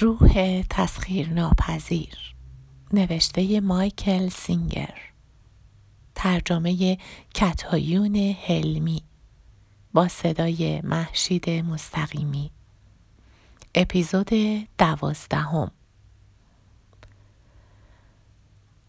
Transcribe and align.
روح 0.00 0.62
تسخیر 0.70 1.28
ناپذیر 1.28 2.34
نوشته 2.92 3.60
مایکل 3.60 4.28
سینگر 4.28 4.94
ترجمه 6.14 6.98
کتایون 7.34 8.16
هلمی 8.46 9.02
با 9.92 10.08
صدای 10.08 10.80
محشید 10.80 11.50
مستقیمی. 11.50 12.50
اپیزود 13.74 14.28
دوازدهم. 14.78 15.70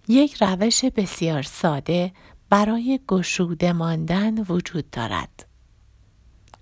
یک 0.07 0.44
روش 0.44 0.86
بسیار 0.86 1.41
ساده 1.41 2.12
برای 2.50 3.00
گشوده 3.07 3.73
ماندن 3.73 4.39
وجود 4.39 4.89
دارد. 4.89 5.48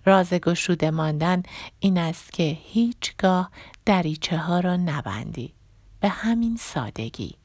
راز 0.08 0.34
گشوده 0.34 0.92
ماندن 0.92 1.44
این 1.80 1.98
است 1.98 2.34
که 2.34 2.58
هیچگاه 2.64 3.52
دریچه 3.86 4.38
ها 4.38 4.60
را 4.60 4.76
نبندی. 4.76 5.54
به 6.00 6.10
همین 6.10 6.56
سادگی. 6.56 7.36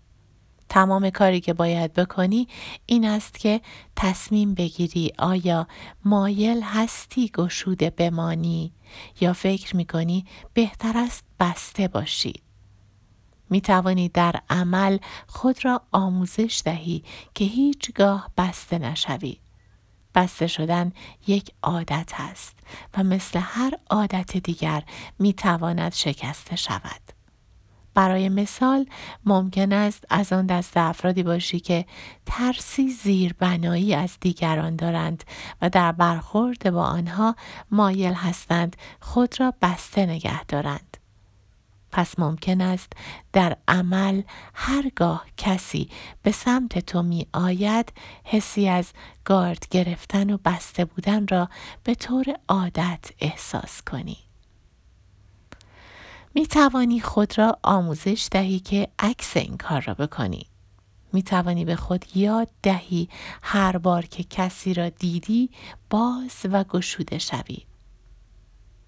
تمام 0.68 1.10
کاری 1.10 1.40
که 1.40 1.52
باید 1.52 1.92
بکنی 1.92 2.48
این 2.86 3.04
است 3.04 3.38
که 3.38 3.60
تصمیم 3.96 4.54
بگیری 4.54 5.12
آیا 5.18 5.66
مایل 6.04 6.62
هستی 6.62 7.30
گشوده 7.34 7.90
بمانی 7.90 8.72
یا 9.20 9.32
فکر 9.32 9.76
می‌کنی 9.76 10.24
بهتر 10.54 10.92
است 10.96 11.24
بسته 11.40 11.88
باشی. 11.88 12.42
می 13.50 13.60
توانی 13.60 14.08
در 14.08 14.40
عمل 14.50 14.98
خود 15.26 15.64
را 15.64 15.82
آموزش 15.92 16.62
دهی 16.64 17.04
که 17.34 17.44
هیچگاه 17.44 18.30
بسته 18.36 18.78
نشوی. 18.78 19.41
بسته 20.14 20.46
شدن 20.46 20.92
یک 21.26 21.50
عادت 21.62 22.12
است 22.18 22.58
و 22.96 23.02
مثل 23.02 23.40
هر 23.42 23.74
عادت 23.90 24.36
دیگر 24.36 24.82
می 25.18 25.32
تواند 25.32 25.92
شکسته 25.92 26.56
شود. 26.56 27.00
برای 27.94 28.28
مثال 28.28 28.86
ممکن 29.24 29.72
است 29.72 30.04
از 30.10 30.32
آن 30.32 30.46
دست 30.46 30.76
افرادی 30.76 31.22
باشی 31.22 31.60
که 31.60 31.84
ترسی 32.26 32.88
زیربنایی 32.88 33.94
از 33.94 34.16
دیگران 34.20 34.76
دارند 34.76 35.24
و 35.62 35.70
در 35.70 35.92
برخورد 35.92 36.70
با 36.70 36.84
آنها 36.84 37.36
مایل 37.70 38.12
هستند 38.12 38.76
خود 39.00 39.40
را 39.40 39.54
بسته 39.62 40.06
نگه 40.06 40.44
دارند. 40.44 40.96
پس 41.92 42.18
ممکن 42.18 42.60
است 42.60 42.92
در 43.32 43.56
عمل 43.68 44.22
هرگاه 44.54 45.26
کسی 45.36 45.88
به 46.22 46.32
سمت 46.32 46.78
تو 46.78 47.02
می 47.02 47.26
آید 47.32 47.92
حسی 48.24 48.68
از 48.68 48.92
گارد 49.24 49.66
گرفتن 49.70 50.30
و 50.30 50.38
بسته 50.44 50.84
بودن 50.84 51.26
را 51.26 51.48
به 51.84 51.94
طور 51.94 52.24
عادت 52.48 53.10
احساس 53.20 53.82
کنی. 53.82 54.16
می 56.34 56.46
توانی 56.46 57.00
خود 57.00 57.38
را 57.38 57.58
آموزش 57.62 58.28
دهی 58.30 58.60
که 58.60 58.88
عکس 58.98 59.36
این 59.36 59.56
کار 59.56 59.80
را 59.80 59.94
بکنی. 59.94 60.46
می 61.12 61.22
توانی 61.22 61.64
به 61.64 61.76
خود 61.76 62.04
یاد 62.14 62.48
دهی 62.62 63.08
هر 63.42 63.78
بار 63.78 64.06
که 64.06 64.24
کسی 64.24 64.74
را 64.74 64.88
دیدی 64.88 65.50
باز 65.90 66.46
و 66.52 66.64
گشوده 66.64 67.18
شوی. 67.18 67.58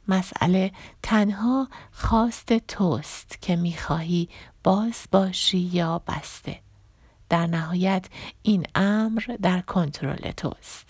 مسئله 0.08 0.72
تنها 1.02 1.68
خواست 1.92 2.52
توست 2.52 3.42
که 3.42 3.56
می‌خواهی 3.56 4.28
باز 4.64 5.08
باشی 5.12 5.58
یا 5.58 6.02
بسته. 6.08 6.60
در 7.28 7.46
نهایت 7.46 8.06
این 8.42 8.66
امر 8.74 9.22
در 9.42 9.60
کنترل 9.60 10.30
توست. 10.30 10.86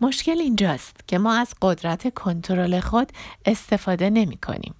مشکل 0.00 0.38
اینجاست 0.40 1.08
که 1.08 1.18
ما 1.18 1.34
از 1.34 1.54
قدرت 1.62 2.14
کنترل 2.14 2.80
خود 2.80 3.12
استفاده 3.44 4.10
نمی 4.10 4.36
کنیم. 4.36 4.74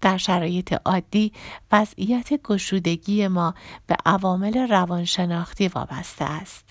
در 0.00 0.16
شرایط 0.16 0.74
عادی 0.84 1.32
وضعیت 1.72 2.42
گشودگی 2.42 3.28
ما 3.28 3.54
به 3.86 3.96
عوامل 4.06 4.68
روانشناختی 4.68 5.68
وابسته 5.68 6.24
است. 6.24 6.67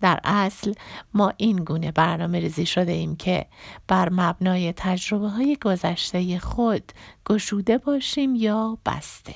در 0.00 0.20
اصل 0.24 0.72
ما 1.14 1.32
این 1.36 1.56
گونه 1.56 1.92
برنامه 1.92 2.40
ریزی 2.40 2.66
شده 2.66 2.92
ایم 2.92 3.16
که 3.16 3.46
بر 3.88 4.08
مبنای 4.08 4.72
تجربه 4.72 5.28
های 5.28 5.56
گذشته 5.56 6.38
خود 6.38 6.92
گشوده 7.26 7.78
باشیم 7.78 8.34
یا 8.34 8.78
بسته. 8.86 9.34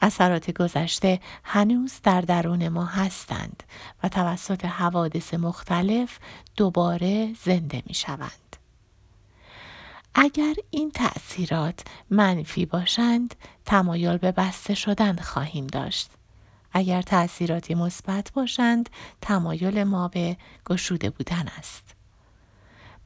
اثرات 0.00 0.50
گذشته 0.50 1.20
هنوز 1.44 1.92
در 2.02 2.20
درون 2.20 2.68
ما 2.68 2.84
هستند 2.84 3.62
و 4.02 4.08
توسط 4.08 4.64
حوادث 4.64 5.34
مختلف 5.34 6.18
دوباره 6.56 7.34
زنده 7.44 7.82
می 7.86 7.94
شوند. 7.94 8.56
اگر 10.14 10.54
این 10.70 10.90
تأثیرات 10.90 11.80
منفی 12.10 12.66
باشند 12.66 13.34
تمایل 13.64 14.16
به 14.16 14.32
بسته 14.32 14.74
شدن 14.74 15.16
خواهیم 15.16 15.66
داشت 15.66 16.10
اگر 16.72 17.02
تأثیراتی 17.02 17.74
مثبت 17.74 18.32
باشند 18.34 18.90
تمایل 19.20 19.84
ما 19.84 20.08
به 20.08 20.36
گشوده 20.66 21.10
بودن 21.10 21.48
است 21.58 21.94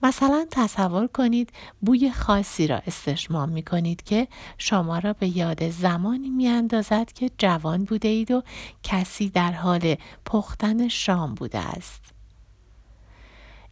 مثلا 0.03 0.47
تصور 0.51 1.07
کنید 1.07 1.53
بوی 1.81 2.11
خاصی 2.11 2.67
را 2.67 2.77
استشمام 2.77 3.49
می 3.49 3.63
کنید 3.63 4.03
که 4.03 4.29
شما 4.59 4.99
را 4.99 5.13
به 5.13 5.37
یاد 5.37 5.71
زمانی 5.71 6.31
می 6.31 6.49
اندازد 6.49 7.13
که 7.13 7.31
جوان 7.39 7.85
بوده 7.85 8.09
اید 8.09 8.31
و 8.31 8.43
کسی 8.83 9.31
در 9.31 9.53
حال 9.53 9.95
پختن 10.25 10.89
شام 10.89 11.35
بوده 11.35 11.59
است. 11.59 12.03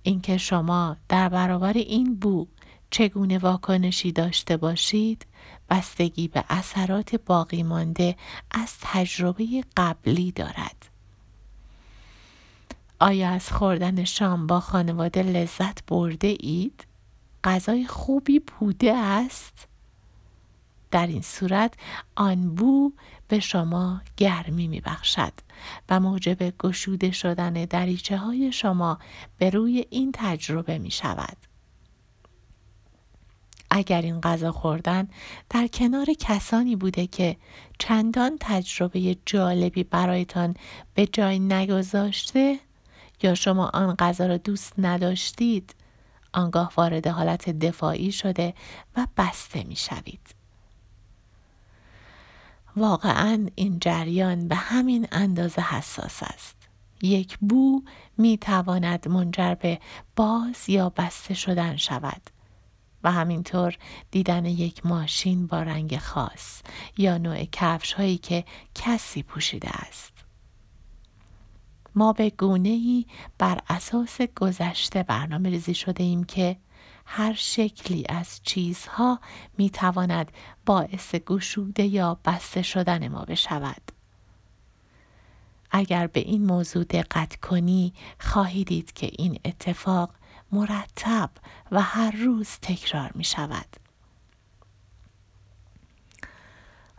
اینکه 0.02 0.36
شما 0.36 0.96
در 1.08 1.28
برابر 1.28 1.72
این 1.72 2.14
بو 2.14 2.46
چگونه 2.94 3.38
واکنشی 3.38 4.12
داشته 4.12 4.56
باشید 4.56 5.26
بستگی 5.70 6.28
به 6.28 6.44
اثرات 6.48 7.14
باقی 7.14 7.62
مانده 7.62 8.16
از 8.50 8.74
تجربه 8.80 9.64
قبلی 9.76 10.32
دارد. 10.32 10.88
آیا 13.00 13.30
از 13.30 13.52
خوردن 13.52 14.04
شام 14.04 14.46
با 14.46 14.60
خانواده 14.60 15.22
لذت 15.22 15.86
برده 15.86 16.36
اید؟ 16.40 16.86
غذای 17.44 17.86
خوبی 17.86 18.38
بوده 18.38 18.96
است؟ 18.96 19.68
در 20.90 21.06
این 21.06 21.22
صورت 21.22 21.74
آن 22.14 22.54
بو 22.54 22.92
به 23.28 23.40
شما 23.40 24.00
گرمی 24.16 24.68
می 24.68 24.80
بخشد 24.80 25.32
و 25.88 26.00
موجب 26.00 26.58
گشوده 26.58 27.10
شدن 27.10 27.52
دریچه 27.52 28.16
های 28.16 28.52
شما 28.52 28.98
به 29.38 29.50
روی 29.50 29.86
این 29.90 30.10
تجربه 30.14 30.78
می 30.78 30.90
شود. 30.90 31.53
اگر 33.76 34.02
این 34.02 34.20
غذا 34.20 34.52
خوردن 34.52 35.08
در 35.50 35.66
کنار 35.66 36.06
کسانی 36.18 36.76
بوده 36.76 37.06
که 37.06 37.36
چندان 37.78 38.36
تجربه 38.40 39.16
جالبی 39.26 39.84
برایتان 39.84 40.54
به 40.94 41.06
جای 41.06 41.38
نگذاشته 41.38 42.58
یا 43.22 43.34
شما 43.34 43.70
آن 43.74 43.94
غذا 43.94 44.26
را 44.26 44.36
دوست 44.36 44.72
نداشتید 44.78 45.74
آنگاه 46.32 46.72
وارد 46.76 47.06
حالت 47.06 47.50
دفاعی 47.50 48.12
شده 48.12 48.54
و 48.96 49.06
بسته 49.16 49.64
می 49.64 49.76
شوید. 49.76 50.34
واقعا 52.76 53.46
این 53.54 53.78
جریان 53.78 54.48
به 54.48 54.56
همین 54.56 55.08
اندازه 55.12 55.62
حساس 55.62 56.22
است. 56.22 56.56
یک 57.02 57.38
بو 57.40 57.82
می 58.18 58.38
تواند 58.38 59.08
منجر 59.08 59.54
به 59.54 59.80
باز 60.16 60.68
یا 60.68 60.88
بسته 60.88 61.34
شدن 61.34 61.76
شود 61.76 62.30
و 63.04 63.12
همینطور 63.12 63.76
دیدن 64.10 64.44
یک 64.44 64.86
ماشین 64.86 65.46
با 65.46 65.62
رنگ 65.62 65.98
خاص 65.98 66.62
یا 66.96 67.18
نوع 67.18 67.44
کفش 67.44 67.92
هایی 67.92 68.18
که 68.18 68.44
کسی 68.74 69.22
پوشیده 69.22 69.68
است. 69.68 70.12
ما 71.94 72.12
به 72.12 72.30
گونه 72.30 72.68
ای 72.68 73.06
بر 73.38 73.60
اساس 73.68 74.20
گذشته 74.20 75.02
برنامه 75.02 75.50
ریزی 75.50 75.74
شده 75.74 76.04
ایم 76.04 76.24
که 76.24 76.56
هر 77.06 77.34
شکلی 77.34 78.04
از 78.08 78.40
چیزها 78.42 79.20
می 79.58 79.70
تواند 79.70 80.32
باعث 80.66 81.14
گشوده 81.14 81.82
یا 81.82 82.18
بسته 82.24 82.62
شدن 82.62 83.08
ما 83.08 83.24
بشود. 83.24 83.92
اگر 85.70 86.06
به 86.06 86.20
این 86.20 86.46
موضوع 86.46 86.84
دقت 86.84 87.36
کنی 87.36 87.92
خواهی 88.20 88.64
دید 88.64 88.92
که 88.92 89.10
این 89.12 89.38
اتفاق 89.44 90.10
مرتب 90.54 91.30
و 91.72 91.82
هر 91.82 92.10
روز 92.10 92.48
تکرار 92.62 93.10
می 93.14 93.24
شود. 93.24 93.66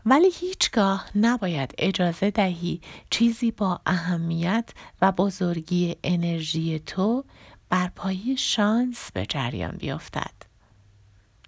ولی 0.06 0.31
هیچگاه 0.40 1.10
نباید 1.16 1.75
اجازه 1.78 2.31
دهی 2.31 2.81
چیزی 3.10 3.52
با 3.52 3.81
اهمیت 3.86 4.69
و 5.02 5.12
بزرگی 5.12 5.96
انرژی 6.04 6.80
تو 6.80 7.24
بر 7.69 7.88
پای 7.88 8.38
شانس 8.38 9.12
به 9.12 9.25
جریان 9.25 9.78
بیفتد. 9.78 10.34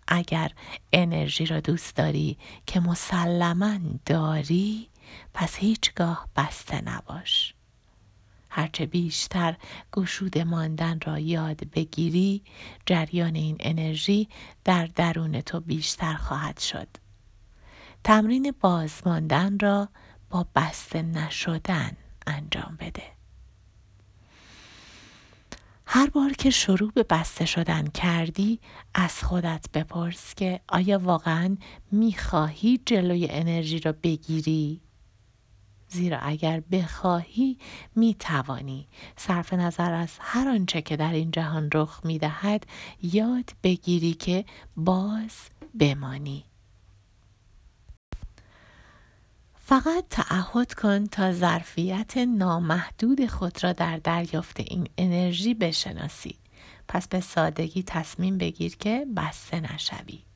اگر 0.07 0.51
انرژی 0.94 1.45
را 1.45 1.60
دوست 1.60 1.95
داری 1.95 2.38
که 2.65 2.80
مسلما 2.80 3.77
داری 4.06 4.89
پس 5.33 5.56
هیچگاه 5.56 6.27
بسته 6.36 6.81
نباش. 6.81 7.56
هرچه 8.57 8.86
بیشتر 8.86 9.56
گشوده 9.94 10.44
ماندن 10.44 11.00
را 11.06 11.19
یاد 11.19 11.69
بگیری 11.69 12.44
جریان 12.86 13.36
این 13.36 13.57
انرژی 13.59 14.30
در 14.63 14.86
درون 14.86 15.42
تو 15.42 15.59
بیشتر 15.59 16.13
خواهد 16.13 16.59
شد. 16.59 16.88
تمرین 18.04 18.54
بازماندن 18.62 19.59
را 19.59 19.89
با 20.30 20.48
بسته 20.56 21.01
نشدن 21.01 21.92
انجام 22.27 22.77
بده. 22.80 23.04
هر 25.86 26.10
بار 26.10 26.31
که 26.31 26.50
شروع 26.50 26.92
به 26.92 27.03
بسته 27.03 27.45
شدن 27.45 27.88
کردی 27.88 28.60
از 28.94 29.24
خودت 29.24 29.65
بپرس 29.74 30.36
که 30.36 30.60
آیا 30.68 31.00
واقعا 31.00 31.57
می‌خواهی 31.92 32.80
جلوی 32.86 33.27
انرژی 33.30 33.80
را 33.80 33.92
بگیری؟ 34.03 34.87
زیرا 35.89 36.18
اگر 36.18 36.60
بخواهی 36.72 37.57
می 37.95 38.16
توانی 38.19 38.88
صرف 39.18 39.54
نظر 39.54 39.94
از 39.94 40.10
هر 40.19 40.48
آنچه 40.48 40.81
که 40.81 40.98
در 40.98 41.13
این 41.13 41.31
جهان 41.31 41.69
رخ 41.74 42.01
می 42.04 42.19
دهد 42.19 42.63
یاد 43.01 43.51
بگیری 43.63 44.13
که 44.13 44.45
باز 44.75 45.50
بمانی. 45.80 46.45
فقط 49.69 50.06
تعهد 50.10 50.74
کن 50.74 51.06
تا 51.06 51.34
ظرفیت 51.34 52.18
نامحدود 52.18 53.25
خود 53.25 53.63
را 53.63 53.74
در 53.74 53.98
دریافت 53.98 54.60
این 54.60 54.89
انرژی 54.98 55.54
بشناسی. 55.54 56.36
پس 56.88 57.07
به 57.07 57.19
سادگی 57.19 57.84
تصمیم 57.84 58.38
بگیر 58.38 58.75
که 58.75 59.06
بسته 59.16 59.60
نشوی. 59.60 60.26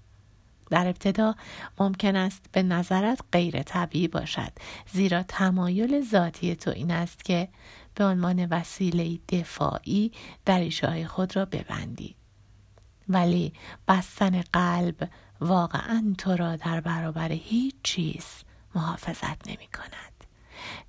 در 0.72 0.88
ابتدا 0.88 1.36
ممکن 1.80 2.16
است 2.16 2.46
به 2.52 2.64
نظرت 2.64 3.20
غیر 3.32 3.64
طبیعی 3.64 4.08
باشد 4.08 4.52
زیرا 4.92 5.24
تمایل 5.24 6.02
ذاتی 6.02 6.56
تو 6.56 6.72
این 6.72 6.92
است 6.92 7.26
که 7.26 7.48
به 7.96 8.06
عنوان 8.06 8.46
وسیله 8.46 9.20
دفاعی 9.30 10.12
در 10.46 10.70
خود 11.08 11.36
را 11.36 11.46
ببندی 11.46 12.16
ولی 13.10 13.54
بستن 13.88 14.42
قلب 14.42 15.10
واقعا 15.42 16.14
تو 16.18 16.36
را 16.36 16.56
در 16.56 16.82
برابر 16.82 17.32
هیچ 17.32 17.76
چیز 17.84 18.26
محافظت 18.76 19.48
نمی 19.48 19.68
کند. 19.68 20.12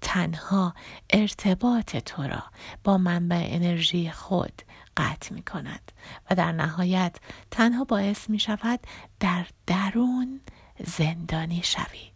تنها 0.00 0.74
ارتباط 1.10 1.96
تو 1.96 2.22
را 2.22 2.42
با 2.84 2.98
منبع 2.98 3.46
انرژی 3.48 4.10
خود 4.10 4.62
قطع 4.96 5.34
می 5.34 5.42
کند 5.42 5.92
و 6.30 6.34
در 6.34 6.52
نهایت 6.52 7.16
تنها 7.50 7.84
باعث 7.84 8.30
می 8.30 8.38
شود 8.38 8.80
در 9.20 9.46
درون 9.66 10.40
زندانی 10.84 11.62
شوی. 11.64 12.12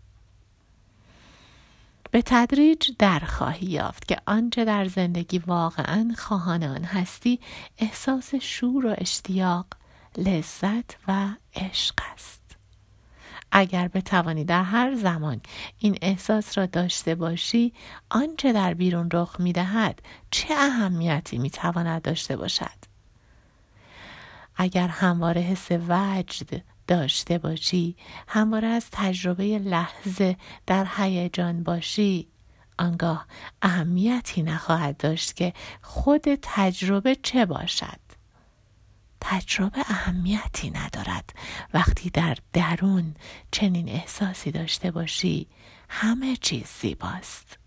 به 2.11 2.23
تدریج 2.23 2.91
در 2.99 3.19
خواهی 3.19 3.67
یافت 3.67 4.09
که 4.09 4.17
آنچه 4.27 4.65
در 4.65 4.89
زندگی 4.89 5.39
واقعا 5.39 6.15
خواهان 6.19 6.63
آن 6.63 6.85
هستی 6.85 7.41
احساس 7.79 8.35
شور 8.35 8.87
و 8.87 8.95
اشتیاق 8.99 9.67
لذت 10.19 10.97
و 11.09 11.29
عشق 11.55 11.95
است 12.15 12.46
اگر 13.59 13.89
بتوانی 13.89 14.45
در 14.45 14.63
هر 14.63 14.95
زمان 14.95 15.41
این 15.79 15.99
احساس 16.03 16.59
را 16.59 16.67
داشته 16.67 17.15
باشی 17.15 17.73
آنچه 18.11 18.53
در 18.53 18.75
بیرون 18.75 19.09
رخ 19.13 19.41
می 19.41 19.53
دهد 19.53 20.03
چه 20.31 20.55
اهمیتی 20.55 21.39
می 21.39 21.51
تواند 21.51 22.03
داشته 22.03 22.37
باشد؟ 22.37 22.79
اگر 24.57 24.89
همواره 24.89 25.41
حس 25.41 25.69
وجد 25.71 26.63
داشته 26.87 27.39
باشی 27.39 27.97
همواره 28.29 28.69
از 28.69 28.87
تجربه 28.93 29.59
لحظه 29.59 30.37
در 30.67 30.87
هیجان 30.97 31.63
باشی 31.63 32.29
آنگاه 32.79 33.27
اهمیتی 33.63 34.43
نخواهد 34.43 34.97
داشت 34.97 35.37
که 35.37 35.53
خود 35.83 36.25
تجربه 36.43 37.15
چه 37.15 37.47
باشد؟ 37.47 38.06
تجربه 39.21 39.81
اهمیتی 39.81 40.71
ندارد. 40.71 41.33
وقتی 41.75 42.11
در 42.11 42.37
درون 42.53 43.15
چنین 43.51 43.89
احساسی 43.89 44.51
داشته 44.51 44.91
باشی 44.91 45.47
همه 45.89 46.37
چیز 46.37 46.67
زیباست. 46.81 47.59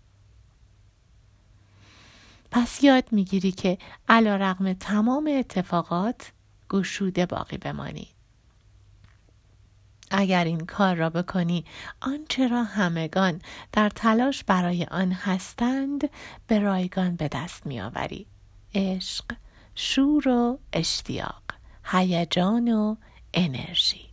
پس 2.50 2.84
یاد 2.84 3.04
می‌گیری 3.12 3.52
که 3.52 3.78
علا 4.08 4.36
رقم 4.36 4.72
تمام 4.72 5.30
اتفاقات 5.38 6.32
گشوده 6.70 7.26
باقی 7.26 7.56
بمانی. 7.58 8.08
اگر 10.10 10.44
این 10.44 10.66
کار 10.66 10.94
را 10.96 11.10
بکنی 11.10 11.64
آنچه 12.00 12.48
را 12.48 12.64
همگان 12.64 13.42
در 13.72 13.88
تلاش 13.88 14.44
برای 14.44 14.84
آن 14.84 15.12
هستند 15.12 16.10
به 16.46 16.58
رایگان 16.58 17.16
به 17.16 17.28
دست 17.28 17.66
میآوری. 17.66 18.26
عشق 18.74 19.24
شور 19.74 20.28
و 20.28 20.58
اشتیاق 20.72 21.42
هیجان 21.84 22.72
و 22.72 22.96
انرژی 23.34 24.10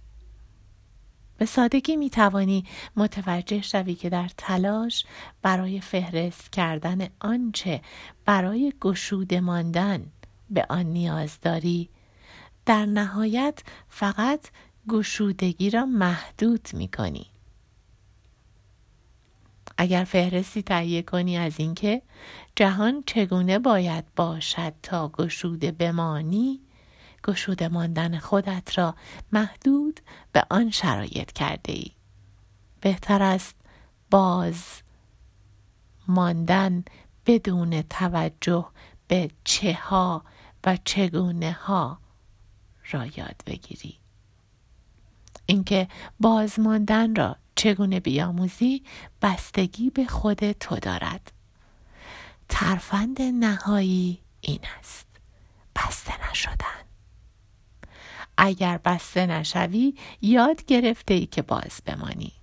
به 1.37 1.45
سادگی 1.45 1.95
می 1.95 2.09
توانی 2.09 2.65
متوجه 2.95 3.61
شوی 3.61 3.95
که 3.95 4.09
در 4.09 4.29
تلاش 4.37 5.05
برای 5.41 5.81
فهرست 5.81 6.51
کردن 6.51 7.07
آنچه 7.19 7.81
برای 8.25 8.73
گشوده 8.81 9.39
ماندن 9.41 10.05
به 10.49 10.65
آن 10.69 10.85
نیاز 10.85 11.39
داری 11.41 11.89
در 12.65 12.85
نهایت 12.85 13.63
فقط 13.89 14.47
گشودگی 14.89 15.69
را 15.69 15.85
محدود 15.85 16.69
می 16.73 16.87
کنی. 16.87 17.25
اگر 19.77 20.03
فهرستی 20.03 20.61
تهیه 20.61 21.01
کنی 21.01 21.37
از 21.37 21.59
اینکه 21.59 22.01
جهان 22.57 23.03
چگونه 23.05 23.59
باید 23.59 24.05
باشد 24.15 24.73
تا 24.83 25.09
گشوده 25.09 25.71
بمانی 25.71 26.61
گشوده 27.23 27.67
ماندن 27.67 28.19
خودت 28.19 28.77
را 28.77 28.95
محدود 29.31 29.99
به 30.31 30.45
آن 30.49 30.71
شرایط 30.71 31.31
کرده 31.31 31.73
ای. 31.73 31.91
بهتر 32.81 33.23
است 33.23 33.55
باز 34.11 34.63
ماندن 36.07 36.83
بدون 37.25 37.81
توجه 37.81 38.67
به 39.07 39.29
چه 39.43 39.73
ها 39.73 40.23
و 40.65 40.77
چگونه 40.85 41.51
ها 41.51 41.99
را 42.91 43.05
یاد 43.05 43.43
بگیری. 43.45 43.97
اینکه 45.45 45.87
باز 46.19 46.59
ماندن 46.59 47.15
را 47.15 47.35
چگونه 47.55 47.99
بیاموزی 47.99 48.83
بستگی 49.21 49.89
به 49.89 50.05
خود 50.05 50.51
تو 50.51 50.75
دارد. 50.75 51.36
ترفند 52.49 53.21
نهایی 53.21 54.21
این 54.41 54.59
است. 54.79 55.07
بسته 55.75 56.31
نشدن. 56.31 56.87
اگر 58.37 58.77
بسته 58.77 59.25
نشوی 59.25 59.95
یاد 60.21 60.65
گرفته 60.65 61.13
ای 61.13 61.25
که 61.25 61.41
باز 61.41 61.81
بمانی 61.85 62.33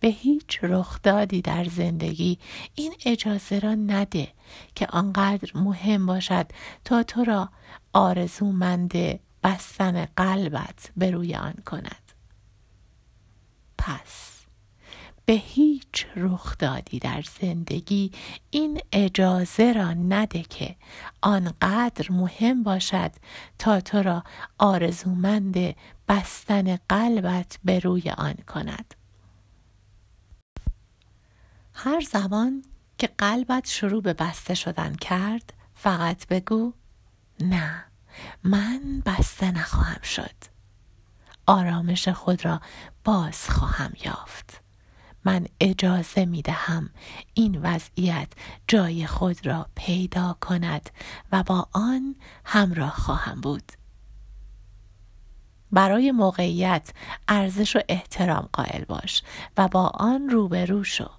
به 0.00 0.08
هیچ 0.08 0.58
رخدادی 0.62 1.42
در 1.42 1.64
زندگی 1.64 2.38
این 2.74 2.94
اجازه 3.06 3.58
را 3.58 3.74
نده 3.74 4.28
که 4.74 4.86
آنقدر 4.86 5.50
مهم 5.54 6.06
باشد 6.06 6.46
تا 6.84 7.02
تو 7.02 7.24
را 7.24 7.50
آرزومند 7.92 8.92
بستن 9.44 10.04
قلبت 10.04 10.90
به 10.96 11.10
روی 11.10 11.34
آن 11.34 11.54
کند 11.66 12.12
پس 13.78 14.37
به 15.28 15.34
هیچ 15.34 16.06
رخدادی 16.16 16.98
در 16.98 17.24
زندگی 17.40 18.12
این 18.50 18.80
اجازه 18.92 19.72
را 19.72 19.92
نده 19.92 20.42
که 20.42 20.76
آنقدر 21.20 22.12
مهم 22.12 22.62
باشد 22.62 23.10
تا 23.58 23.80
تو 23.80 24.02
را 24.02 24.24
آرزومند 24.58 25.74
بستن 26.08 26.76
قلبت 26.76 27.58
به 27.64 27.78
روی 27.78 28.10
آن 28.10 28.34
کند. 28.34 28.94
هر 31.74 32.00
زمان 32.00 32.64
که 32.98 33.06
قلبت 33.18 33.66
شروع 33.66 34.02
به 34.02 34.12
بسته 34.12 34.54
شدن 34.54 34.94
کرد 34.94 35.52
فقط 35.74 36.26
بگو 36.26 36.72
نه 37.40 37.84
من 38.44 39.02
بسته 39.06 39.50
نخواهم 39.50 40.02
شد. 40.02 40.36
آرامش 41.46 42.08
خود 42.08 42.44
را 42.44 42.60
باز 43.04 43.50
خواهم 43.50 43.92
یافت. 44.04 44.67
من 45.24 45.46
اجازه 45.60 46.24
می 46.24 46.42
دهم 46.42 46.90
این 47.34 47.60
وضعیت 47.62 48.28
جای 48.68 49.06
خود 49.06 49.46
را 49.46 49.66
پیدا 49.74 50.36
کند 50.40 50.90
و 51.32 51.42
با 51.42 51.68
آن 51.72 52.16
همراه 52.44 52.90
خواهم 52.94 53.40
بود. 53.40 53.72
برای 55.72 56.12
موقعیت 56.12 56.90
ارزش 57.28 57.76
و 57.76 57.80
احترام 57.88 58.48
قائل 58.52 58.84
باش 58.84 59.22
و 59.56 59.68
با 59.68 59.86
آن 59.86 60.28
روبرو 60.28 60.84
شو. 60.84 61.10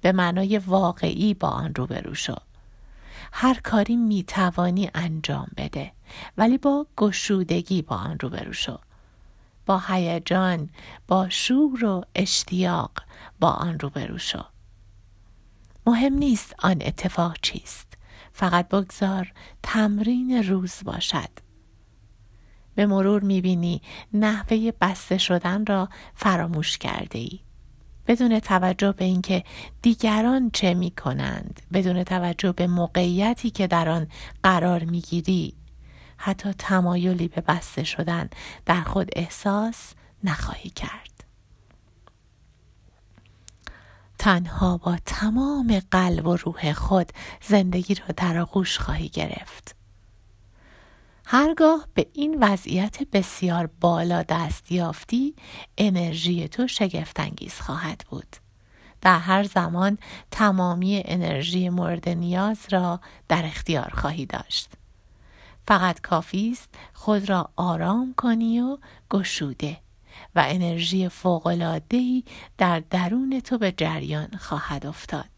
به 0.00 0.12
معنای 0.12 0.58
واقعی 0.58 1.34
با 1.34 1.48
آن 1.48 1.74
روبرو 1.74 2.14
شو. 2.14 2.36
هر 3.32 3.60
کاری 3.60 3.96
می 3.96 4.22
توانی 4.22 4.90
انجام 4.94 5.48
بده 5.56 5.92
ولی 6.36 6.58
با 6.58 6.86
گشودگی 6.96 7.82
با 7.82 7.96
آن 7.96 8.18
روبرو 8.20 8.52
شو. 8.52 8.78
با 9.68 9.82
هیجان 9.88 10.70
با 11.08 11.28
شور 11.28 11.84
و 11.84 12.04
اشتیاق 12.14 12.90
با 13.40 13.50
آن 13.50 13.78
روبرو 13.78 14.18
شو. 14.18 14.42
مهم 15.86 16.14
نیست 16.14 16.54
آن 16.58 16.76
اتفاق 16.80 17.36
چیست. 17.42 17.98
فقط 18.32 18.68
بگذار 18.68 19.32
تمرین 19.62 20.42
روز 20.42 20.74
باشد. 20.84 21.28
به 22.74 22.86
مرور 22.86 23.22
می‌بینی 23.22 23.82
نحوه 24.12 24.72
بسته 24.80 25.18
شدن 25.18 25.66
را 25.66 25.88
فراموش 26.14 26.78
کرده 26.78 27.18
ای. 27.18 27.40
بدون 28.06 28.40
توجه 28.40 28.92
به 28.92 29.04
اینکه 29.04 29.44
دیگران 29.82 30.50
چه 30.50 30.74
می 30.74 30.90
کنند 30.90 31.60
بدون 31.72 32.04
توجه 32.04 32.52
به 32.52 32.66
موقعیتی 32.66 33.50
که 33.50 33.66
در 33.66 33.88
آن 33.88 34.06
قرار 34.42 34.84
می‌گیری 34.84 35.54
حتی 36.18 36.52
تمایلی 36.52 37.28
به 37.28 37.40
بسته 37.40 37.84
شدن 37.84 38.30
در 38.66 38.82
خود 38.82 39.08
احساس 39.12 39.94
نخواهی 40.24 40.70
کرد. 40.70 41.24
تنها 44.18 44.76
با 44.76 44.98
تمام 45.06 45.82
قلب 45.90 46.26
و 46.26 46.36
روح 46.36 46.72
خود 46.72 47.12
زندگی 47.42 47.94
را 47.94 48.06
در 48.16 48.38
آغوش 48.38 48.78
خواهی 48.78 49.08
گرفت. 49.08 49.74
هرگاه 51.26 51.88
به 51.94 52.06
این 52.12 52.38
وضعیت 52.40 53.02
بسیار 53.12 53.70
بالا 53.80 54.22
دست 54.22 54.72
یافتی 54.72 55.34
انرژی 55.78 56.48
تو 56.48 56.66
شگفتانگیز 56.66 57.54
خواهد 57.54 58.04
بود. 58.10 58.36
در 59.00 59.18
هر 59.18 59.42
زمان 59.42 59.98
تمامی 60.30 61.02
انرژی 61.04 61.68
مورد 61.68 62.08
نیاز 62.08 62.58
را 62.70 63.00
در 63.28 63.44
اختیار 63.44 63.90
خواهی 63.94 64.26
داشت. 64.26 64.77
فقط 65.68 66.00
کافی 66.00 66.50
است 66.50 66.74
خود 66.94 67.28
را 67.28 67.50
آرام 67.56 68.14
کنی 68.16 68.60
و 68.60 68.78
گشوده 69.10 69.80
و 70.34 70.44
انرژی 70.46 71.08
فوق‌العاده‌ای 71.08 72.24
در 72.58 72.80
درون 72.80 73.40
تو 73.40 73.58
به 73.58 73.72
جریان 73.72 74.28
خواهد 74.36 74.86
افتاد. 74.86 75.30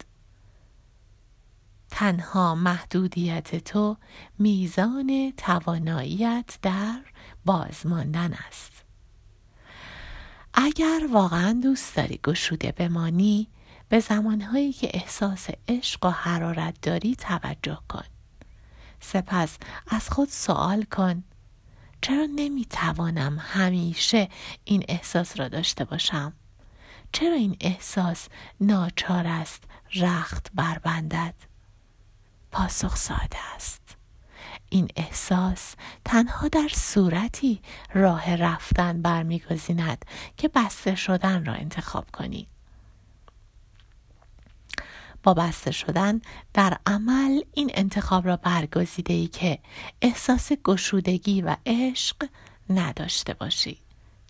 تنها 1.90 2.54
محدودیت 2.54 3.64
تو 3.64 3.96
میزان 4.38 5.32
تواناییت 5.36 6.58
در 6.62 7.00
بازماندن 7.44 8.32
است. 8.32 8.84
اگر 10.54 11.00
واقعا 11.12 11.60
دوست 11.62 11.96
داری 11.96 12.20
گشوده 12.24 12.72
بمانی 12.72 13.48
به 13.88 14.00
زمانهایی 14.00 14.72
که 14.72 14.90
احساس 14.94 15.48
عشق 15.68 16.06
و 16.06 16.10
حرارت 16.10 16.80
داری 16.82 17.16
توجه 17.16 17.78
کن. 17.88 18.04
سپس 19.00 19.56
از 19.88 20.10
خود 20.10 20.28
سوال 20.28 20.82
کن. 20.82 21.24
چرا 22.02 22.26
نمی‌توانم 22.36 23.38
همیشه 23.38 24.28
این 24.64 24.84
احساس 24.88 25.40
را 25.40 25.48
داشته 25.48 25.84
باشم؟ 25.84 26.32
چرا 27.12 27.34
این 27.34 27.56
احساس 27.60 28.28
ناچار 28.60 29.26
است 29.26 29.64
رخت 29.94 30.50
بربندد 30.54 31.34
پاسخ 32.52 32.96
ساده 32.96 33.38
است. 33.54 33.96
این 34.68 34.88
احساس 34.96 35.74
تنها 36.04 36.48
در 36.48 36.68
صورتی 36.72 37.62
راه 37.94 38.36
رفتن 38.36 39.02
برمیگزیند 39.02 40.04
که 40.36 40.48
بسته 40.48 40.94
شدن 40.94 41.44
را 41.44 41.52
انتخاب 41.52 42.10
کنی. 42.12 42.48
با 45.22 45.34
بسته 45.34 45.70
شدن 45.70 46.20
در 46.54 46.78
عمل 46.86 47.40
این 47.54 47.70
انتخاب 47.74 48.26
را 48.26 48.36
برگزیده 48.36 49.14
ای 49.14 49.26
که 49.26 49.58
احساس 50.02 50.52
گشودگی 50.52 51.42
و 51.42 51.56
عشق 51.66 52.16
نداشته 52.70 53.34
باشی 53.34 53.78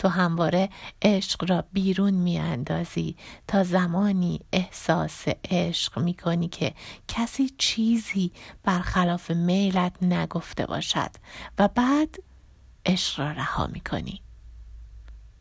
تو 0.00 0.08
همواره 0.08 0.70
عشق 1.02 1.50
را 1.50 1.64
بیرون 1.72 2.14
می 2.14 2.38
اندازی 2.38 3.16
تا 3.48 3.64
زمانی 3.64 4.40
احساس 4.52 5.24
عشق 5.44 5.98
می 5.98 6.14
کنی 6.14 6.48
که 6.48 6.74
کسی 7.08 7.50
چیزی 7.58 8.32
برخلاف 8.62 9.30
میلت 9.30 10.02
نگفته 10.02 10.66
باشد 10.66 11.10
و 11.58 11.68
بعد 11.68 12.16
عشق 12.86 13.20
را 13.20 13.30
رها 13.30 13.66
می 13.66 13.80
کنی. 13.80 14.20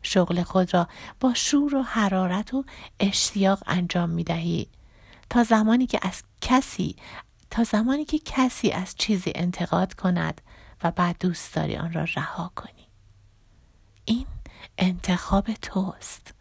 شغل 0.02 0.42
خود 0.42 0.74
را 0.74 0.88
با 1.20 1.34
شور 1.34 1.74
و 1.74 1.82
حرارت 1.82 2.54
و 2.54 2.64
اشتیاق 3.00 3.62
انجام 3.66 4.10
می 4.10 4.24
دهی 4.24 4.68
تا 5.30 5.42
زمانی 5.42 5.86
که 5.86 5.98
از 6.02 6.22
کسی 6.40 6.96
تا 7.50 7.64
زمانی 7.64 8.04
که 8.04 8.18
کسی 8.18 8.70
از 8.70 8.94
چیزی 8.94 9.32
انتقاد 9.34 9.94
کند 9.94 10.40
و 10.84 10.90
بعد 10.90 11.16
دوست 11.20 11.54
داری 11.54 11.76
آن 11.76 11.92
را 11.92 12.04
رها 12.04 12.52
کنی. 12.56 12.88
این 14.04 14.26
انتخاب 14.78 15.52
توست. 15.52 16.34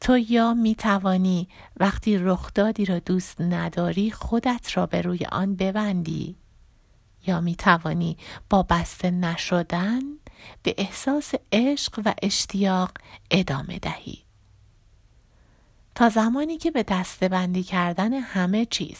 تو 0.00 0.18
یا 0.18 0.54
می 0.54 0.74
توانی 0.74 1.48
وقتی 1.76 2.18
رخدادی 2.18 2.84
را 2.84 2.98
دوست 2.98 3.40
نداری 3.40 4.10
خودت 4.10 4.76
را 4.76 4.86
به 4.86 5.02
روی 5.02 5.24
آن 5.32 5.56
ببندی. 5.56 6.36
یا 7.26 7.40
می 7.40 7.54
توانی 7.54 8.16
با 8.50 8.62
بسته 8.62 9.10
نشدن 9.10 10.00
به 10.62 10.74
احساس 10.78 11.32
عشق 11.52 12.02
و 12.04 12.14
اشتیاق 12.22 12.90
ادامه 13.30 13.78
دهی. 13.78 14.23
تا 15.94 16.08
زمانی 16.08 16.58
که 16.58 16.70
به 16.70 16.82
دسته 16.82 17.28
بندی 17.28 17.62
کردن 17.62 18.12
همه 18.12 18.66
چیز 18.66 18.98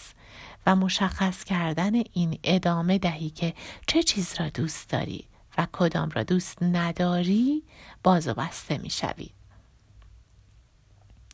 و 0.67 0.77
مشخص 0.77 1.45
کردن 1.45 1.95
این 2.13 2.39
ادامه 2.45 2.99
دهی 2.99 3.31
که 3.31 3.55
چه 3.87 4.03
چیز 4.03 4.35
را 4.41 4.49
دوست 4.49 4.91
داری 4.91 5.25
و 5.59 5.67
کدام 5.73 6.11
را 6.11 6.23
دوست 6.23 6.63
نداری 6.63 7.63
باز 8.03 8.29
و 8.29 8.35
بسته 8.35 8.79
می 8.79 8.91
شوی. 8.91 9.31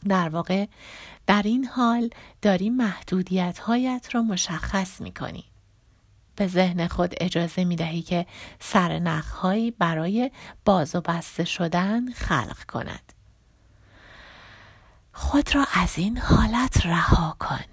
در 0.09 0.29
واقع 0.29 0.67
در 1.27 1.43
این 1.43 1.65
حال 1.65 2.11
داری 2.43 2.71
محدودیت 2.71 3.59
هایت 3.59 4.09
را 4.13 4.23
مشخص 4.23 5.01
می 5.01 5.13
کنی. 5.13 5.45
به 6.37 6.47
ذهن 6.47 6.87
خود 6.87 7.15
اجازه 7.21 7.65
می 7.65 7.77
دهی 7.77 8.03
که 8.03 8.27
سرنخهایی 8.61 9.71
برای 9.71 10.31
باز 10.65 10.95
و 10.95 11.01
بسته 11.01 11.45
شدن 11.45 12.13
خلق 12.13 12.65
کند. 12.65 13.20
خود 15.13 15.55
را 15.55 15.67
از 15.73 15.99
این 15.99 16.19
حالت 16.19 16.87
رها 16.87 17.37
کن. 17.41 17.65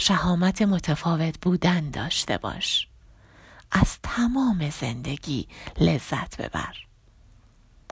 شهامت 0.00 0.62
متفاوت 0.62 1.40
بودن 1.40 1.90
داشته 1.90 2.38
باش. 2.38 2.88
از 3.74 3.98
تمام 4.02 4.70
زندگی 4.70 5.48
لذت 5.80 6.42
ببر 6.42 6.74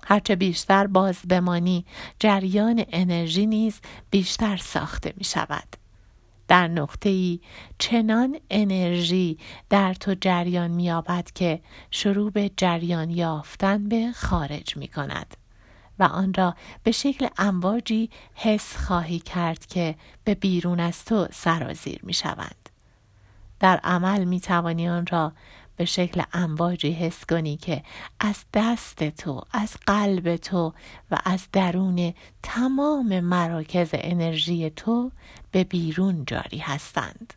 هرچه 0.07 0.37
بیشتر 0.37 0.87
باز 0.87 1.19
بمانی 1.28 1.85
جریان 2.19 2.85
انرژی 2.88 3.47
نیز 3.47 3.81
بیشتر 4.11 4.57
ساخته 4.57 5.12
می 5.16 5.25
شود 5.25 5.76
در 6.49 6.69
نقطه 6.69 7.09
ای 7.09 7.40
چنان 7.78 8.40
انرژی 8.50 9.38
در 9.71 9.95
تو 9.95 10.14
جریان 10.21 10.71
می 10.71 10.92
که 11.35 11.61
شروع 11.90 12.31
به 12.31 12.50
جریان 12.57 13.11
یافتن 13.11 13.88
به 13.88 14.12
خارج 14.14 14.76
می 14.76 14.88
کند 14.88 15.37
و 16.02 16.04
آن 16.04 16.35
را 16.35 16.54
به 16.82 16.92
شکل 16.92 17.28
امواجی 17.38 18.11
حس 18.35 18.76
خواهی 18.76 19.18
کرد 19.18 19.66
که 19.66 19.94
به 20.25 20.35
بیرون 20.35 20.80
از 20.80 21.04
تو 21.04 21.28
سرازیر 21.32 22.00
می 22.02 22.14
شوند. 22.14 22.68
در 23.61 23.80
عمل 23.85 24.25
می 24.25 24.40
توانی 24.40 24.88
آن 24.88 25.06
را 25.06 25.32
به 25.76 25.85
شکل 25.85 26.23
امواجی 26.32 26.92
حس 26.92 27.25
کنی 27.25 27.56
که 27.56 27.82
از 28.21 28.44
دست 28.54 29.09
تو 29.09 29.42
از 29.52 29.76
قلب 29.87 30.37
تو 30.37 30.73
و 31.11 31.18
از 31.25 31.49
درون 31.52 32.14
تمام 32.42 33.21
مراکز 33.21 33.90
انرژی 33.92 34.71
تو 34.71 35.11
به 35.50 35.64
بیرون 35.64 36.25
جاری 36.26 36.59
هستند 36.59 37.35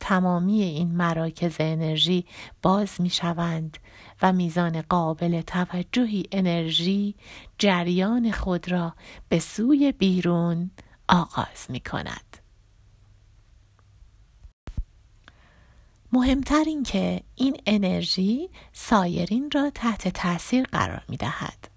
تمامی 0.00 0.62
این 0.62 0.94
مراکز 0.94 1.56
انرژی 1.58 2.24
باز 2.62 3.00
می 3.00 3.10
شوند 3.10 3.78
و 4.22 4.32
میزان 4.32 4.82
قابل 4.82 5.40
توجهی 5.40 6.24
انرژی 6.32 7.14
جریان 7.58 8.32
خود 8.32 8.72
را 8.72 8.94
به 9.28 9.38
سوی 9.38 9.92
بیرون 9.92 10.70
آغاز 11.08 11.66
می 11.68 11.80
کند. 11.80 12.36
مهمتر 16.12 16.64
این 16.66 16.82
که 16.82 17.22
این 17.34 17.56
انرژی 17.66 18.50
سایرین 18.72 19.50
را 19.54 19.70
تحت 19.74 20.08
تاثیر 20.08 20.64
قرار 20.64 21.02
می 21.08 21.16
دهد. 21.16 21.68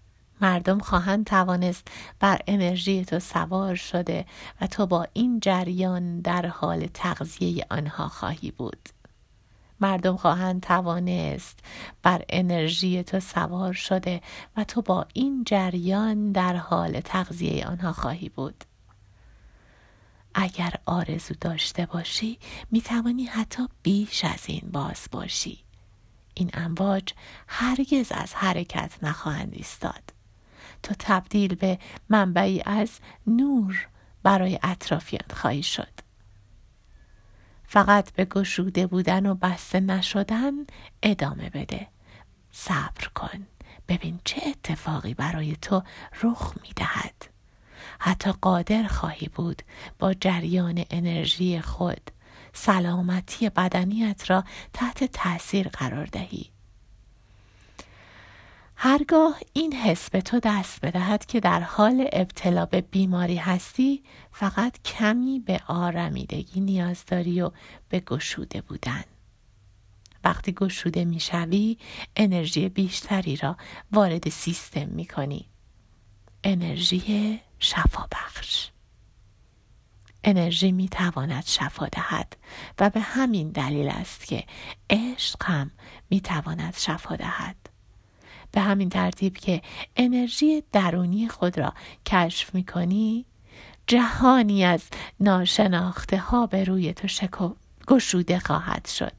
مردم 0.41 0.79
خواهند 0.79 1.25
توانست 1.25 1.88
بر 2.19 2.39
انرژی 2.48 3.05
تو 3.05 3.19
سوار 3.19 3.75
شده 3.75 4.25
و 4.62 4.67
تو 4.67 4.86
با 4.86 5.08
این 5.13 5.39
جریان 5.39 6.19
در 6.22 6.46
حال 6.46 6.88
تغذیه 6.93 7.65
آنها 7.69 8.08
خواهی 8.08 8.51
بود. 8.51 8.89
مردم 9.81 10.17
خواهند 10.17 10.62
توانست 10.62 11.59
بر 12.03 12.25
انرژی 12.29 13.03
تو 13.03 13.19
سوار 13.19 13.74
شده 13.74 14.21
و 14.57 14.63
تو 14.63 14.81
با 14.81 15.05
این 15.13 15.43
جریان 15.43 16.31
در 16.31 16.55
حال 16.55 17.00
تغذیه 17.00 17.67
آنها 17.67 17.93
خواهی 17.93 18.29
بود. 18.29 18.63
اگر 20.33 20.74
آرزو 20.86 21.36
داشته 21.41 21.86
باشی 21.86 22.39
می 22.71 22.81
توانی 22.81 23.25
حتی 23.25 23.67
بیش 23.83 24.25
از 24.25 24.43
این 24.48 24.69
باز 24.71 25.07
باشی. 25.12 25.59
این 26.33 26.50
امواج 26.53 27.13
هرگز 27.48 28.12
از 28.12 28.33
حرکت 28.33 28.98
نخواهند 29.01 29.53
ایستاد. 29.53 30.13
تو 30.83 30.95
تبدیل 31.00 31.55
به 31.55 31.79
منبعی 32.09 32.62
از 32.65 33.00
نور 33.27 33.88
برای 34.24 34.59
اطرافیان 34.63 35.27
خواهی 35.33 35.63
شد. 35.63 36.08
فقط 37.71 38.13
به 38.13 38.25
گشوده 38.25 38.88
بودن 38.88 39.25
و 39.25 39.35
بسته 39.35 39.79
نشدن 39.79 40.53
ادامه 41.03 41.49
بده. 41.49 41.88
صبر 42.51 43.07
کن. 43.15 43.47
ببین 43.88 44.19
چه 44.25 44.41
اتفاقی 44.47 45.13
برای 45.13 45.55
تو 45.61 45.83
رخ 46.23 46.53
می 46.61 46.69
دهد 46.75 47.25
حتی 47.99 48.31
قادر 48.31 48.83
خواهی 48.83 49.27
بود 49.27 49.61
با 49.99 50.13
جریان 50.13 50.85
انرژی 50.89 51.61
خود 51.61 52.11
سلامتی 52.53 53.49
بدنیت 53.49 54.29
را 54.29 54.43
تحت 54.73 55.03
تاثیر 55.03 55.67
قرار 55.67 56.05
دهی. 56.05 56.51
هرگاه 58.81 59.39
این 59.53 59.74
حس 59.74 60.09
به 60.09 60.21
تو 60.21 60.39
دست 60.43 60.86
بدهد 60.86 61.25
که 61.25 61.39
در 61.39 61.59
حال 61.62 62.09
ابتلا 62.13 62.65
به 62.65 62.81
بیماری 62.81 63.36
هستی 63.36 64.03
فقط 64.31 64.81
کمی 64.81 65.39
به 65.39 65.62
آرمیدگی 65.67 66.59
نیاز 66.59 67.05
داری 67.05 67.41
و 67.41 67.51
به 67.89 68.00
گشوده 68.00 68.62
بودن. 68.62 69.03
وقتی 70.24 70.51
گشوده 70.51 71.05
می‌شوی 71.05 71.77
انرژی 72.15 72.69
بیشتری 72.69 73.36
را 73.36 73.57
وارد 73.91 74.29
سیستم 74.29 74.88
می 74.89 75.05
کنی. 75.05 75.45
انرژی 76.43 77.39
شفا 77.59 78.07
بخش 78.12 78.69
انرژی 80.24 80.71
می 80.71 80.89
تواند 80.89 81.45
شفا 81.45 81.86
دهد 81.86 82.38
و 82.79 82.89
به 82.89 83.00
همین 83.00 83.50
دلیل 83.50 83.89
است 83.89 84.25
که 84.27 84.43
عشق 84.89 85.43
هم 85.43 85.71
می 86.09 86.21
تواند 86.21 86.75
شفا 86.77 87.15
دهد. 87.15 87.68
به 88.51 88.62
همین 88.62 88.89
ترتیب 88.89 89.38
که 89.38 89.62
انرژی 89.96 90.63
درونی 90.72 91.27
خود 91.27 91.58
را 91.58 91.74
کشف 92.06 92.56
می 92.56 92.63
کنی 92.63 93.25
جهانی 93.88 94.65
از 94.65 94.84
ناشناخته 95.20 96.18
ها 96.18 96.48
به 96.48 96.63
روی 96.63 96.94
تو 96.94 97.08
شکو 97.08 97.53
گشوده 97.88 98.39
خواهد 98.39 98.88
شد. 98.88 99.13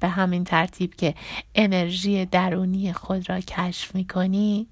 به 0.00 0.08
همین 0.08 0.44
ترتیب 0.44 0.94
که 0.94 1.14
انرژی 1.54 2.26
درونی 2.26 2.92
خود 2.92 3.30
را 3.30 3.40
کشف 3.40 3.94
می 3.94 4.04
کنی 4.04 4.66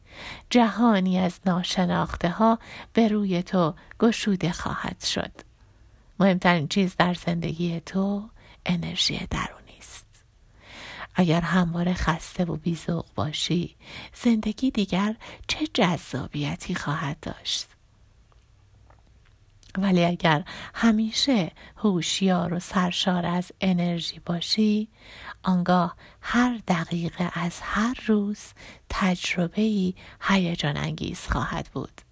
جهانی 0.50 1.18
از 1.18 1.40
ناشناخته 1.46 2.30
ها 2.30 2.58
به 2.92 3.08
روی 3.08 3.42
تو 3.42 3.74
گشوده 4.00 4.52
خواهد 4.52 5.04
شد. 5.04 5.32
مهمترین 6.20 6.68
چیز 6.68 6.96
در 6.96 7.14
زندگی 7.14 7.80
تو 7.80 8.28
انرژی 8.66 9.18
درونی. 9.30 9.65
اگر 11.18 11.40
همواره 11.40 11.94
خسته 11.94 12.44
و 12.44 12.56
بیزوق 12.56 13.06
باشی 13.14 13.76
زندگی 14.14 14.70
دیگر 14.70 15.16
چه 15.48 15.66
جذابیتی 15.74 16.74
خواهد 16.74 17.20
داشت؟ 17.20 17.66
ولی 19.78 20.04
اگر 20.04 20.44
همیشه 20.74 21.50
هوشیار 21.76 22.54
و 22.54 22.60
سرشار 22.60 23.26
از 23.26 23.52
انرژی 23.60 24.18
باشی 24.18 24.88
آنگاه 25.42 25.96
هر 26.20 26.60
دقیقه 26.68 27.30
از 27.34 27.60
هر 27.62 28.00
روز 28.06 28.40
تجربه 28.88 29.62
ای 29.62 29.94
هیجان 30.20 30.76
انگیز 30.76 31.20
خواهد 31.20 31.68
بود. 31.72 32.05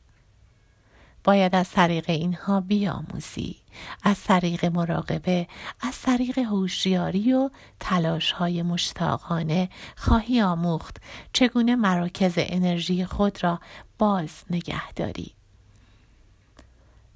باید 1.24 1.54
از 1.54 1.70
طریق 1.70 2.10
اینها 2.10 2.60
بیاموزی 2.60 3.56
از 4.02 4.22
طریق 4.24 4.64
مراقبه 4.64 5.48
از 5.80 6.02
طریق 6.02 6.38
هوشیاری 6.38 7.32
و 7.32 7.50
تلاش 7.80 8.32
های 8.32 8.62
مشتاقانه 8.62 9.68
خواهی 9.96 10.42
آموخت 10.42 10.96
چگونه 11.32 11.76
مراکز 11.76 12.34
انرژی 12.36 13.04
خود 13.04 13.44
را 13.44 13.60
باز 13.98 14.30
نگه 14.50 14.92
داری 14.92 15.34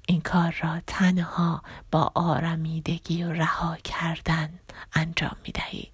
این 0.07 0.21
کار 0.21 0.55
را 0.63 0.81
تنها 0.87 1.61
با 1.91 2.11
آرمیدگی 2.15 3.23
و 3.23 3.31
رها 3.31 3.77
کردن 3.83 4.49
انجام 4.93 5.35
می 5.45 5.51
دهی. 5.51 5.87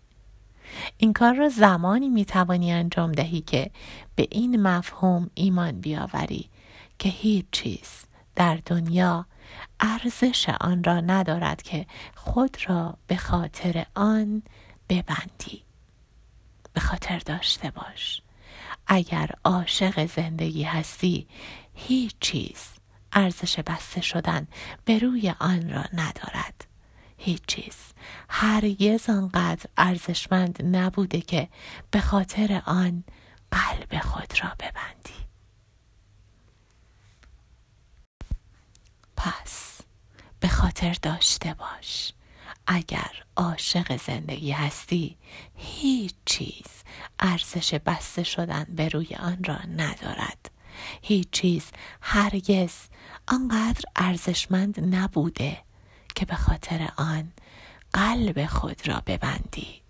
این 0.98 1.14
کار 1.14 1.34
را 1.34 1.50
زمانی 1.50 2.10
می 2.10 2.26
توانی 2.26 2.72
انجام 2.72 3.12
دهی 3.12 3.42
که 3.42 3.72
به 4.16 4.28
این 4.32 4.62
مفهوم 4.62 5.30
ایمان 5.34 5.82
بیاوری 5.82 6.50
که 7.00 7.10
هیچ 7.10 7.46
چیز 7.52 8.06
در 8.36 8.60
دنیا 8.66 9.26
ارزش 9.80 10.50
آن 10.62 10.84
را 10.84 11.00
ندارد 11.00 11.62
که 11.62 11.86
خود 12.16 12.58
را 12.68 12.98
به 13.08 13.16
خاطر 13.16 13.86
آن 13.96 14.44
ببندی. 14.90 15.64
به 16.74 16.82
خاطر 16.82 17.20
داشته 17.20 17.72
باش. 17.72 18.22
اگر 18.88 19.30
عاشق 19.44 20.06
زندگی 20.06 20.64
هستی 20.64 21.28
هیچ 21.74 22.16
چیز 22.20 22.68
ارزش 23.14 23.60
بسته 23.60 24.02
شدن 24.02 24.48
به 24.86 25.00
روی 25.00 25.34
آن 25.40 25.70
را 25.70 25.84
ندارد. 25.94 26.68
هیچ 27.18 27.42
چیز. 27.48 27.76
هرگز 28.30 29.10
آنقدر 29.10 29.66
ارزشمند 29.78 30.76
نبوده 30.76 31.22
که 31.22 31.50
به 31.92 32.02
خاطر 32.02 32.62
آن 32.66 33.04
قلب 33.52 34.02
خود 34.02 34.34
را 34.44 34.50
ببندی. 34.60 35.25
پس 39.26 39.82
به 40.40 40.48
خاطر 40.48 40.94
داشته 41.02 41.54
باش. 41.54 42.14
اگر 42.68 43.12
عاشق 43.36 43.98
زندگی 43.98 44.52
هستی 44.52 45.18
هیچ 45.56 46.14
چیز 46.26 46.66
ارزش 47.20 47.74
بسته 47.74 48.24
شدن 48.24 48.66
به 48.70 48.90
روی 48.90 49.16
آن 49.16 49.44
را 49.44 49.58
ندارد. 49.78 50.52
هیچ 51.02 51.28
چیز 51.32 51.66
هرگز 52.02 52.74
آنقدر 53.28 53.84
ارزشمند 53.96 54.96
نبوده 54.96 55.58
که 56.16 56.26
به 56.26 56.36
خاطر 56.36 56.90
آن 56.98 57.32
قلب 57.94 58.46
خود 58.46 58.88
را 58.88 59.04
ببندی. 59.06 59.85